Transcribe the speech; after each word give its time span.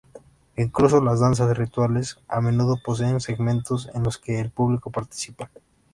Incluso 0.57 0.99
las 0.99 1.19
danzas 1.19 1.55
rituales 1.55 2.17
a 2.27 2.41
menudo 2.41 2.77
poseen 2.83 3.19
segmentos 3.21 3.87
en 3.93 4.01
los 4.01 4.17
que 4.17 4.39
el 4.39 4.49
público 4.49 4.89
participa. 4.89 5.51